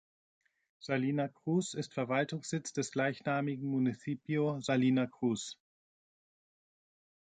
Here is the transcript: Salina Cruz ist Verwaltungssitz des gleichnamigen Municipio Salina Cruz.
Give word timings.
Salina 0.79 1.27
Cruz 1.29 1.75
ist 1.75 1.93
Verwaltungssitz 1.93 2.73
des 2.73 2.91
gleichnamigen 2.91 3.69
Municipio 3.69 4.59
Salina 4.59 5.05
Cruz. 5.05 5.59